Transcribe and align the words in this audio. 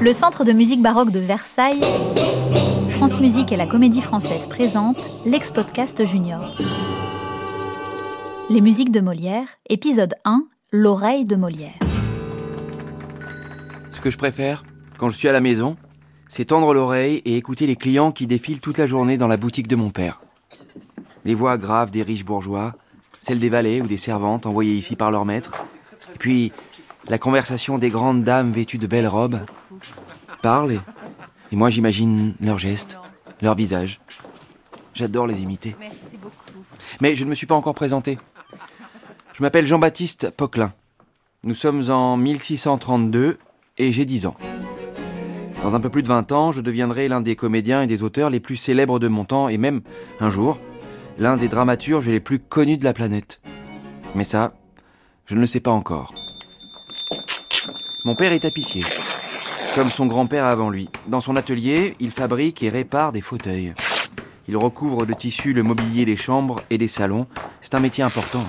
Le 0.00 0.12
Centre 0.12 0.44
de 0.44 0.52
musique 0.52 0.80
baroque 0.80 1.10
de 1.10 1.18
Versailles, 1.18 1.82
France 2.88 3.18
Musique 3.18 3.50
et 3.50 3.56
la 3.56 3.66
Comédie 3.66 4.00
Française 4.00 4.46
présentent 4.46 5.10
l'ex-podcast 5.26 6.04
Junior. 6.04 6.56
Les 8.48 8.60
musiques 8.60 8.92
de 8.92 9.00
Molière, 9.00 9.48
épisode 9.68 10.14
1, 10.24 10.44
L'oreille 10.70 11.24
de 11.24 11.34
Molière. 11.34 11.80
Ce 13.90 14.00
que 14.00 14.10
je 14.10 14.16
préfère, 14.16 14.62
quand 14.98 15.10
je 15.10 15.16
suis 15.16 15.26
à 15.26 15.32
la 15.32 15.40
maison, 15.40 15.76
c'est 16.28 16.44
tendre 16.44 16.72
l'oreille 16.72 17.20
et 17.24 17.36
écouter 17.36 17.66
les 17.66 17.74
clients 17.74 18.12
qui 18.12 18.28
défilent 18.28 18.60
toute 18.60 18.78
la 18.78 18.86
journée 18.86 19.18
dans 19.18 19.26
la 19.26 19.36
boutique 19.36 19.66
de 19.66 19.76
mon 19.76 19.90
père. 19.90 20.20
Les 21.24 21.34
voix 21.34 21.58
graves 21.58 21.90
des 21.90 22.04
riches 22.04 22.24
bourgeois, 22.24 22.76
celles 23.18 23.40
des 23.40 23.50
valets 23.50 23.80
ou 23.80 23.88
des 23.88 23.96
servantes 23.96 24.46
envoyées 24.46 24.76
ici 24.76 24.94
par 24.94 25.10
leur 25.10 25.24
maître, 25.24 25.64
puis 26.20 26.52
la 27.08 27.18
conversation 27.18 27.78
des 27.78 27.90
grandes 27.90 28.22
dames 28.22 28.52
vêtues 28.52 28.78
de 28.78 28.86
belles 28.86 29.08
robes, 29.08 29.40
parlent 30.42 30.72
et, 30.72 30.80
et 31.52 31.56
moi 31.56 31.70
j'imagine 31.70 32.34
leurs 32.40 32.58
gestes, 32.58 32.98
leurs 33.40 33.54
visages. 33.54 34.00
J'adore 34.94 35.26
les 35.26 35.42
imiter. 35.42 35.76
Merci 35.78 36.16
beaucoup. 36.20 36.34
Mais 37.00 37.14
je 37.14 37.24
ne 37.24 37.30
me 37.30 37.34
suis 37.34 37.46
pas 37.46 37.54
encore 37.54 37.74
présenté. 37.74 38.18
Je 39.32 39.42
m'appelle 39.42 39.66
Jean-Baptiste 39.66 40.30
Poquelin. 40.30 40.72
Nous 41.44 41.54
sommes 41.54 41.88
en 41.90 42.16
1632 42.16 43.38
et 43.78 43.92
j'ai 43.92 44.04
10 44.04 44.26
ans. 44.26 44.36
Dans 45.62 45.74
un 45.74 45.80
peu 45.80 45.90
plus 45.90 46.02
de 46.02 46.08
20 46.08 46.32
ans, 46.32 46.52
je 46.52 46.60
deviendrai 46.60 47.08
l'un 47.08 47.20
des 47.20 47.36
comédiens 47.36 47.82
et 47.82 47.86
des 47.86 48.02
auteurs 48.02 48.30
les 48.30 48.40
plus 48.40 48.56
célèbres 48.56 48.98
de 48.98 49.08
mon 49.08 49.24
temps 49.24 49.48
et 49.48 49.58
même, 49.58 49.82
un 50.20 50.30
jour, 50.30 50.58
l'un 51.18 51.36
des 51.36 51.48
dramaturges 51.48 52.08
les 52.08 52.20
plus 52.20 52.38
connus 52.38 52.78
de 52.78 52.84
la 52.84 52.92
planète. 52.92 53.40
Mais 54.14 54.24
ça, 54.24 54.54
je 55.26 55.34
ne 55.34 55.40
le 55.40 55.46
sais 55.46 55.60
pas 55.60 55.70
encore. 55.70 56.14
Mon 58.04 58.14
père 58.14 58.32
est 58.32 58.40
tapissier, 58.40 58.82
comme 59.74 59.90
son 59.90 60.06
grand-père 60.06 60.44
avant 60.44 60.70
lui. 60.70 60.88
Dans 61.06 61.20
son 61.20 61.36
atelier, 61.36 61.94
il 62.00 62.10
fabrique 62.10 62.62
et 62.62 62.68
répare 62.68 63.12
des 63.12 63.20
fauteuils. 63.20 63.74
Il 64.48 64.56
recouvre 64.56 65.06
de 65.06 65.12
tissu 65.14 65.52
le 65.52 65.62
mobilier 65.62 66.04
des 66.04 66.16
chambres 66.16 66.60
et 66.70 66.78
des 66.78 66.88
salons. 66.88 67.26
C'est 67.60 67.74
un 67.74 67.80
métier 67.80 68.02
important. 68.02 68.44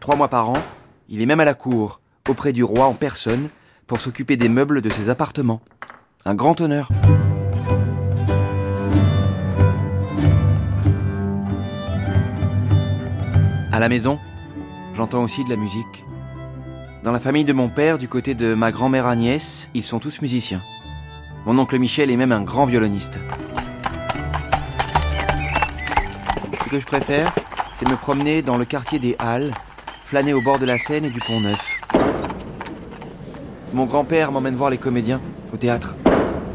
Trois 0.00 0.16
mois 0.16 0.28
par 0.28 0.50
an, 0.50 0.62
il 1.08 1.20
est 1.20 1.26
même 1.26 1.40
à 1.40 1.44
la 1.44 1.54
cour, 1.54 2.00
auprès 2.28 2.52
du 2.52 2.64
roi 2.64 2.86
en 2.86 2.94
personne, 2.94 3.48
pour 3.86 4.00
s'occuper 4.00 4.36
des 4.36 4.48
meubles 4.48 4.80
de 4.80 4.90
ses 4.90 5.08
appartements. 5.08 5.60
Un 6.24 6.34
grand 6.34 6.60
honneur. 6.60 6.88
À 13.72 13.78
la 13.78 13.88
maison, 13.88 14.18
j'entends 14.94 15.22
aussi 15.22 15.44
de 15.44 15.50
la 15.50 15.56
musique. 15.56 16.04
Dans 17.04 17.12
la 17.12 17.20
famille 17.20 17.44
de 17.44 17.52
mon 17.52 17.68
père, 17.68 17.98
du 17.98 18.08
côté 18.08 18.34
de 18.34 18.54
ma 18.54 18.72
grand-mère 18.72 19.04
Agnès, 19.04 19.68
ils 19.74 19.82
sont 19.82 19.98
tous 19.98 20.22
musiciens. 20.22 20.62
Mon 21.44 21.58
oncle 21.58 21.78
Michel 21.78 22.10
est 22.10 22.16
même 22.16 22.32
un 22.32 22.40
grand 22.40 22.64
violoniste. 22.64 23.20
Ce 26.64 26.70
que 26.70 26.80
je 26.80 26.86
préfère, 26.86 27.34
c'est 27.74 27.86
me 27.86 27.96
promener 27.96 28.40
dans 28.40 28.56
le 28.56 28.64
quartier 28.64 28.98
des 28.98 29.16
Halles, 29.18 29.52
flâner 30.02 30.32
au 30.32 30.40
bord 30.40 30.58
de 30.58 30.64
la 30.64 30.78
Seine 30.78 31.04
et 31.04 31.10
du 31.10 31.20
Pont 31.20 31.40
Neuf. 31.40 31.78
Mon 33.74 33.84
grand-père 33.84 34.32
m'emmène 34.32 34.56
voir 34.56 34.70
les 34.70 34.78
comédiens 34.78 35.20
au 35.52 35.58
théâtre. 35.58 35.94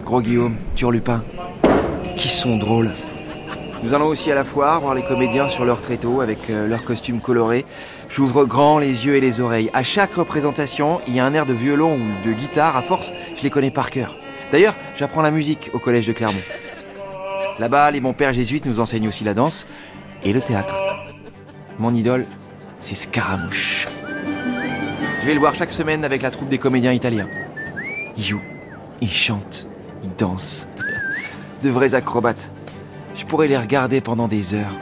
Gros 0.03 0.19
Guillaume, 0.19 0.56
Turlupin. 0.73 1.23
Qui 2.17 2.28
sont 2.28 2.58
drôles. 2.58 2.89
Nous 3.81 3.94
allons 3.94 4.08
aussi 4.08 4.30
à 4.30 4.35
la 4.35 4.44
foire 4.44 4.81
voir 4.81 4.94
les 4.94 5.03
comédiens 5.03 5.47
sur 5.47 5.63
leur 5.63 5.81
tréteau 5.81 6.19
avec 6.19 6.49
euh, 6.49 6.67
leurs 6.67 6.83
costumes 6.83 7.22
colorés. 7.22 7.66
J'ouvre 8.09 8.44
grand 8.44 8.77
les 8.77 9.05
yeux 9.05 9.16
et 9.16 9.22
les 9.22 9.39
oreilles. 9.39 9.69
À 9.73 9.83
chaque 9.83 10.13
représentation, 10.16 10.99
il 11.08 11.16
y 11.16 11.19
a 11.19 11.25
un 11.25 11.33
air 11.33 11.45
de 11.45 11.53
violon 11.53 11.95
ou 11.95 12.27
de 12.27 12.33
guitare. 12.33 12.75
À 12.75 12.81
force, 12.81 13.13
je 13.38 13.41
les 13.41 13.50
connais 13.50 13.72
par 13.72 13.89
cœur. 13.89 14.17
D'ailleurs, 14.52 14.75
j'apprends 14.97 15.22
la 15.22 15.31
musique 15.31 15.69
au 15.73 15.80
collège 15.80 16.07
de 16.07 16.11
Clermont. 16.11 16.41
Là-bas, 17.57 17.91
les 17.91 18.02
bons 18.02 18.13
pères 18.13 18.33
jésuites 18.33 18.66
nous 18.66 18.81
enseignent 18.81 19.07
aussi 19.07 19.23
la 19.23 19.34
danse 19.34 19.66
et 20.23 20.34
le 20.34 20.41
théâtre. 20.41 20.75
Mon 21.78 21.94
idole, 21.94 22.25
c'est 22.81 22.95
Scaramouche. 22.95 23.85
Je 25.22 25.25
vais 25.25 25.34
le 25.34 25.39
voir 25.39 25.56
chaque 25.56 25.72
semaine 25.72 26.03
avec 26.03 26.22
la 26.22 26.31
troupe 26.31 26.50
des 26.50 26.57
comédiens 26.57 26.91
italiens. 26.91 27.29
Ils 28.18 28.23
jouent, 28.23 28.41
ils 29.01 29.12
chantent, 29.12 29.68
ils 30.03 30.16
dansent. 30.18 30.68
De 31.63 31.69
vrais 31.69 31.95
acrobates. 31.95 32.50
Je 33.19 33.25
pourrais 33.25 33.50
les 33.50 33.57
regarder 33.57 34.00
pendant 34.00 34.30
des 34.30 34.53
heures. 34.53 34.80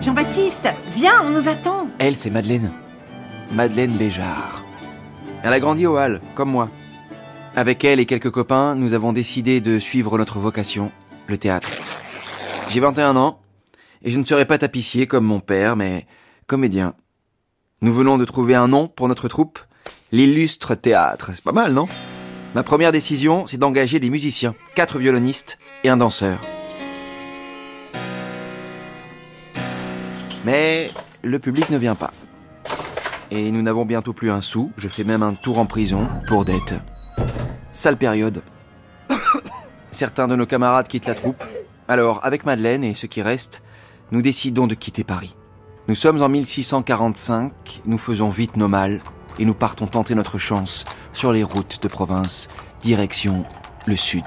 Jean-Baptiste, 0.00 0.68
viens, 0.92 1.24
on 1.24 1.30
nous 1.30 1.48
attend. 1.48 1.88
Elle, 1.98 2.14
c'est 2.14 2.30
Madeleine. 2.30 2.70
Madeleine 3.50 3.96
Béjart. 3.96 4.62
Elle 5.42 5.52
a 5.52 5.58
grandi 5.58 5.84
au 5.84 5.98
Hall, 5.98 6.20
comme 6.36 6.52
moi. 6.52 6.70
Avec 7.56 7.84
elle 7.84 7.98
et 7.98 8.06
quelques 8.06 8.30
copains, 8.30 8.76
nous 8.76 8.94
avons 8.94 9.12
décidé 9.12 9.60
de 9.60 9.80
suivre 9.80 10.16
notre 10.16 10.38
vocation, 10.38 10.92
le 11.26 11.38
théâtre. 11.38 11.72
J'ai 12.70 12.78
21 12.78 13.16
ans, 13.16 13.40
et 14.04 14.12
je 14.12 14.20
ne 14.20 14.24
serai 14.24 14.44
pas 14.44 14.58
tapissier 14.58 15.08
comme 15.08 15.24
mon 15.24 15.40
père, 15.40 15.74
mais 15.74 16.06
comédien. 16.46 16.94
Nous 17.80 17.92
venons 17.92 18.16
de 18.16 18.24
trouver 18.24 18.54
un 18.54 18.68
nom 18.68 18.86
pour 18.86 19.08
notre 19.08 19.26
troupe, 19.26 19.58
l'illustre 20.12 20.74
théâtre. 20.74 21.30
C'est 21.34 21.44
pas 21.44 21.52
mal, 21.52 21.72
non? 21.72 21.86
Ma 22.54 22.62
première 22.62 22.92
décision, 22.92 23.46
c'est 23.46 23.56
d'engager 23.56 23.98
des 23.98 24.10
musiciens, 24.10 24.54
quatre 24.74 24.98
violonistes 24.98 25.58
et 25.82 25.88
un 25.88 25.96
danseur. 25.96 26.40
Mais 30.44 30.90
le 31.22 31.38
public 31.38 31.70
ne 31.70 31.78
vient 31.78 31.94
pas. 31.94 32.12
Et 33.30 33.50
nous 33.50 33.62
n'avons 33.62 33.84
bientôt 33.84 34.12
plus 34.12 34.30
un 34.30 34.40
sou, 34.40 34.70
je 34.76 34.88
fais 34.88 35.02
même 35.02 35.22
un 35.22 35.34
tour 35.34 35.58
en 35.58 35.66
prison 35.66 36.08
pour 36.28 36.44
dette. 36.44 36.74
Sale 37.72 37.96
période. 37.96 38.42
Certains 39.90 40.28
de 40.28 40.36
nos 40.36 40.46
camarades 40.46 40.86
quittent 40.86 41.06
la 41.06 41.14
troupe. 41.14 41.42
Alors, 41.88 42.20
avec 42.24 42.46
Madeleine 42.46 42.84
et 42.84 42.94
ceux 42.94 43.08
qui 43.08 43.22
restent, 43.22 43.62
nous 44.12 44.22
décidons 44.22 44.66
de 44.66 44.74
quitter 44.74 45.02
Paris. 45.02 45.34
Nous 45.88 45.94
sommes 45.94 46.22
en 46.22 46.28
1645, 46.28 47.82
nous 47.84 47.98
faisons 47.98 48.30
vite 48.30 48.56
nos 48.56 48.68
malles 48.68 49.00
et 49.38 49.44
nous 49.44 49.54
partons 49.54 49.86
tenter 49.86 50.14
notre 50.14 50.38
chance 50.38 50.84
sur 51.12 51.32
les 51.32 51.42
routes 51.42 51.82
de 51.82 51.88
province, 51.88 52.48
direction 52.82 53.44
le 53.86 53.96
sud. 53.96 54.24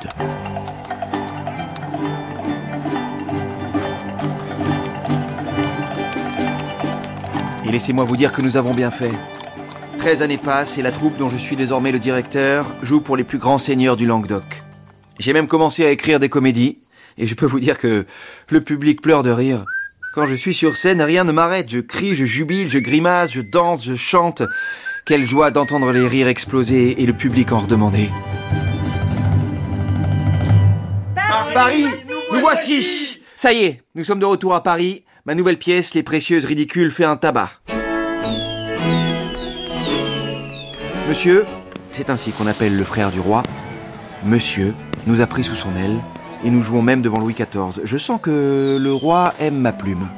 Et 7.66 7.72
laissez-moi 7.72 8.06
vous 8.06 8.16
dire 8.16 8.32
que 8.32 8.42
nous 8.42 8.56
avons 8.56 8.74
bien 8.74 8.92
fait. 8.92 9.12
13 10.00 10.22
années 10.22 10.38
passent 10.38 10.78
et 10.78 10.82
la 10.82 10.92
troupe 10.92 11.18
dont 11.18 11.30
je 11.30 11.38
suis 11.38 11.56
désormais 11.56 11.92
le 11.92 12.00
directeur 12.00 12.66
joue 12.82 13.02
pour 13.02 13.18
les 13.18 13.24
plus 13.24 13.40
grands 13.40 13.58
seigneurs 13.58 13.98
du 13.98 14.06
Languedoc. 14.06 14.64
J'ai 15.20 15.34
même 15.34 15.48
commencé 15.48 15.86
à 15.86 15.92
écrire 15.92 16.20
des 16.20 16.30
comédies 16.30 16.78
et 17.18 17.28
je 17.28 17.36
peux 17.36 17.46
vous 17.46 17.60
dire 17.60 17.80
que 17.80 18.06
le 18.50 18.62
public 18.62 19.02
pleure 19.02 19.24
de 19.24 19.32
rire. 19.32 19.66
Quand 20.14 20.26
je 20.26 20.36
suis 20.36 20.54
sur 20.54 20.78
scène, 20.78 21.02
rien 21.02 21.24
ne 21.24 21.32
m'arrête. 21.32 21.70
Je 21.70 21.80
crie, 21.80 22.16
je 22.16 22.26
jubile, 22.26 22.70
je 22.70 22.80
grimace, 22.80 23.34
je 23.34 23.42
danse, 23.42 23.84
je 23.84 23.96
chante. 23.96 24.44
Quelle 25.08 25.24
joie 25.24 25.52
d'entendre 25.52 25.94
les 25.94 26.06
rires 26.06 26.28
exploser 26.28 27.02
et 27.02 27.06
le 27.06 27.14
public 27.14 27.54
en 27.54 27.60
redemander. 27.60 28.10
Paris, 31.54 31.86
nous 32.34 32.40
voici 32.42 33.22
Ça 33.34 33.54
y 33.54 33.64
est, 33.64 33.84
nous 33.96 34.04
sommes 34.04 34.20
de 34.20 34.26
retour 34.26 34.54
à 34.54 34.64
Paris. 34.64 35.06
Ma 35.26 35.34
nouvelle 35.34 35.58
pièce, 35.58 35.94
Les 35.94 36.04
Précieuses 36.04 36.44
Ridicules, 36.44 36.92
fait 36.92 37.06
un 37.06 37.16
tabac. 37.16 37.52
Monsieur, 41.08 41.46
c'est 41.94 42.10
ainsi 42.10 42.32
qu'on 42.32 42.46
appelle 42.46 42.78
le 42.78 42.84
frère 42.84 43.10
du 43.10 43.22
roi, 43.22 43.44
Monsieur 44.26 44.74
nous 45.06 45.22
a 45.22 45.28
pris 45.28 45.46
sous 45.46 45.56
son 45.56 45.74
aile 45.78 46.00
et 46.44 46.50
nous 46.50 46.62
jouons 46.62 46.82
même 46.82 47.02
devant 47.02 47.20
Louis 47.20 47.34
XIV. 47.34 47.82
Je 47.86 47.98
sens 47.98 48.20
que 48.22 48.78
le 48.78 48.94
roi 48.94 49.34
aime 49.40 49.58
ma 49.58 49.72
plume. 49.72 50.10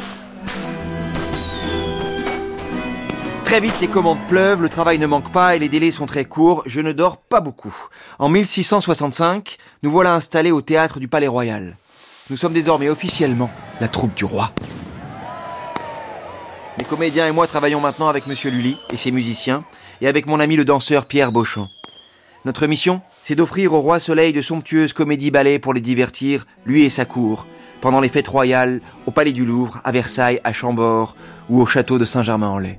Très 3.49 3.61
vite, 3.61 3.81
les 3.81 3.87
commandes 3.87 4.27
pleuvent, 4.27 4.61
le 4.61 4.69
travail 4.69 4.99
ne 4.99 5.07
manque 5.07 5.31
pas 5.31 5.55
et 5.55 5.59
les 5.59 5.69
délais 5.69 5.89
sont 5.89 6.05
très 6.05 6.23
courts. 6.23 6.61
Je 6.67 6.81
ne 6.81 6.91
dors 6.91 7.17
pas 7.17 7.39
beaucoup. 7.39 7.75
En 8.19 8.29
1665, 8.29 9.57
nous 9.81 9.89
voilà 9.89 10.13
installés 10.13 10.51
au 10.51 10.61
théâtre 10.61 10.99
du 10.99 11.07
Palais 11.07 11.27
Royal. 11.27 11.75
Nous 12.29 12.37
sommes 12.37 12.53
désormais 12.53 12.89
officiellement 12.89 13.49
la 13.81 13.87
troupe 13.87 14.13
du 14.13 14.23
roi. 14.23 14.51
Les 16.77 16.85
comédiens 16.85 17.25
et 17.25 17.31
moi 17.31 17.47
travaillons 17.47 17.81
maintenant 17.81 18.07
avec 18.07 18.27
Monsieur 18.27 18.51
Lully 18.51 18.77
et 18.91 18.97
ses 18.97 19.09
musiciens, 19.09 19.63
et 19.99 20.07
avec 20.07 20.27
mon 20.27 20.39
ami 20.39 20.55
le 20.55 20.63
danseur 20.63 21.07
Pierre 21.07 21.31
Beauchamp. 21.31 21.69
Notre 22.45 22.67
mission, 22.67 23.01
c'est 23.23 23.33
d'offrir 23.33 23.73
au 23.73 23.79
roi 23.79 23.99
Soleil 23.99 24.31
de 24.31 24.43
somptueuses 24.43 24.93
comédies-ballets 24.93 25.57
pour 25.57 25.73
les 25.73 25.81
divertir, 25.81 26.45
lui 26.67 26.83
et 26.83 26.91
sa 26.91 27.05
cour, 27.05 27.47
pendant 27.81 27.99
les 27.99 28.09
fêtes 28.09 28.27
royales, 28.27 28.79
au 29.07 29.11
Palais 29.11 29.33
du 29.33 29.43
Louvre, 29.43 29.81
à 29.83 29.91
Versailles, 29.91 30.39
à 30.43 30.53
Chambord 30.53 31.15
ou 31.49 31.59
au 31.59 31.65
château 31.65 31.97
de 31.97 32.05
Saint-Germain-en-Laye. 32.05 32.77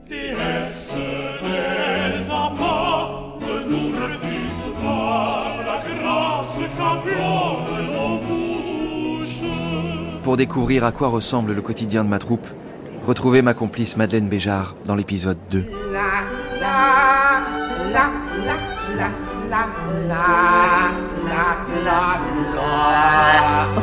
Pour 10.31 10.37
découvrir 10.37 10.85
à 10.85 10.93
quoi 10.93 11.09
ressemble 11.09 11.55
le 11.55 11.61
quotidien 11.61 12.05
de 12.05 12.09
ma 12.09 12.21
troupe, 12.21 12.47
Retrouvez 13.05 13.43
ma 13.43 13.53
complice 13.53 13.97
Madeleine 13.97 14.29
Béjart 14.29 14.77
dans 14.85 14.94
l'épisode 14.94 15.38
2. 15.50 15.65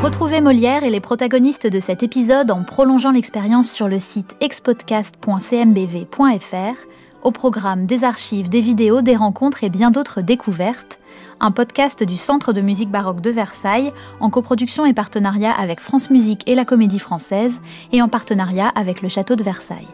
Retrouvez 0.02 0.40
Molière 0.40 0.84
et 0.84 0.90
les 0.90 1.00
protagonistes 1.00 1.66
de 1.66 1.80
cet 1.80 2.02
épisode 2.02 2.50
en 2.50 2.62
prolongeant 2.62 3.10
l'expérience 3.10 3.70
sur 3.70 3.86
le 3.86 3.98
site 3.98 4.34
expodcast.cmbv.fr, 4.40 6.86
au 7.24 7.30
programme 7.30 7.84
des 7.84 8.04
archives, 8.04 8.48
des 8.48 8.62
vidéos, 8.62 9.02
des 9.02 9.16
rencontres 9.16 9.64
et 9.64 9.68
bien 9.68 9.90
d'autres 9.90 10.22
découvertes, 10.22 10.97
un 11.40 11.50
podcast 11.50 12.02
du 12.02 12.16
Centre 12.16 12.52
de 12.52 12.60
musique 12.60 12.90
baroque 12.90 13.20
de 13.20 13.30
Versailles 13.30 13.92
en 14.20 14.30
coproduction 14.30 14.84
et 14.84 14.94
partenariat 14.94 15.52
avec 15.52 15.80
France 15.80 16.10
Musique 16.10 16.48
et 16.48 16.54
la 16.54 16.64
Comédie 16.64 16.98
Française 16.98 17.60
et 17.92 18.02
en 18.02 18.08
partenariat 18.08 18.68
avec 18.74 19.02
le 19.02 19.08
Château 19.08 19.36
de 19.36 19.44
Versailles. 19.44 19.88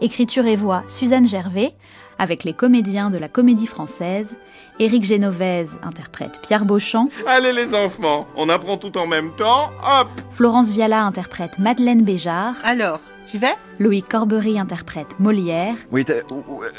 Écriture 0.00 0.46
et 0.46 0.56
voix 0.56 0.84
Suzanne 0.86 1.26
Gervais, 1.26 1.74
avec 2.18 2.44
les 2.44 2.52
comédiens 2.52 3.10
de 3.10 3.18
la 3.18 3.28
Comédie 3.28 3.66
Française, 3.66 4.36
Éric 4.78 5.04
Génovèse 5.04 5.76
interprète 5.82 6.40
Pierre 6.42 6.64
Beauchamp, 6.64 7.08
Allez 7.26 7.52
les 7.52 7.74
enfants, 7.74 8.26
on 8.36 8.48
apprend 8.48 8.76
tout 8.76 8.96
en 8.96 9.06
même 9.06 9.34
temps, 9.34 9.70
hop! 9.82 10.08
Florence 10.30 10.70
Viala 10.70 11.02
interprète 11.04 11.58
Madeleine 11.58 12.02
Béjart, 12.02 12.54
Alors, 12.64 13.00
j'y 13.30 13.38
vais 13.38 13.54
Loïc 13.78 14.08
Corbery 14.08 14.58
interprète 14.58 15.18
Molière, 15.18 15.76
Oui, 15.92 16.04
t'as- 16.04 16.22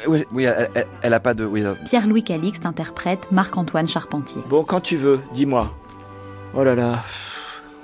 oui, 0.08 0.26
oui, 0.32 0.44
elle, 0.44 0.70
elle- 0.76 0.88
elle 1.02 1.14
a 1.14 1.20
pas 1.20 1.34
de... 1.34 1.46
Oui, 1.46 1.64
euh, 1.64 1.74
Pierre-Louis 1.86 2.24
Calixte 2.24 2.66
interprète 2.66 3.32
Marc-Antoine 3.32 3.88
Charpentier. 3.88 4.42
Bon, 4.50 4.64
quand 4.64 4.82
tu 4.82 4.98
veux, 4.98 5.20
dis-moi. 5.34 5.74
Oh 6.56 6.64
là 6.64 6.76
là, 6.76 7.04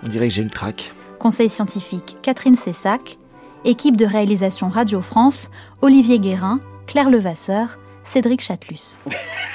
on 0.03 0.09
dirait 0.09 0.27
que 0.27 0.33
j'ai 0.33 0.43
le 0.43 0.49
trac. 0.49 0.91
Conseil 1.19 1.49
scientifique 1.49 2.17
Catherine 2.21 2.55
Cessac, 2.55 3.17
équipe 3.63 3.95
de 3.97 4.05
réalisation 4.05 4.69
Radio 4.69 5.01
France, 5.01 5.49
Olivier 5.81 6.19
Guérin, 6.19 6.59
Claire 6.87 7.09
Levasseur, 7.09 7.77
Cédric 8.03 8.41
Chatelus. 8.41 8.97